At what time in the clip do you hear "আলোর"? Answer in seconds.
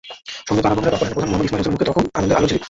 2.19-2.37